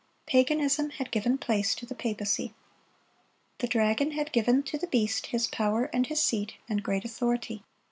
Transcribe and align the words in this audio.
Paganism 0.25 0.89
had 0.89 1.11
given 1.11 1.37
place 1.37 1.75
to 1.75 1.85
the 1.85 1.93
papacy. 1.93 2.55
The 3.59 3.67
dragon 3.67 4.13
had 4.13 4.31
given 4.31 4.63
to 4.63 4.79
the 4.79 4.87
beast 4.87 5.27
"his 5.27 5.45
power, 5.45 5.91
and 5.93 6.07
his 6.07 6.19
seat, 6.19 6.55
and 6.67 6.81
great 6.81 7.05
authority." 7.05 7.61